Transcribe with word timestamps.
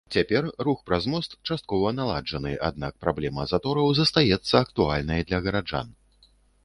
Цяпер 0.17 0.45
рух 0.67 0.79
праз 0.87 1.03
мост 1.13 1.35
часткова 1.49 1.91
наладжаны, 1.99 2.55
аднак 2.69 2.97
праблема 3.05 3.45
затораў 3.55 3.93
застаецца 4.01 4.55
актуальнай 4.65 5.21
для 5.29 5.39
гараджан. 5.47 5.93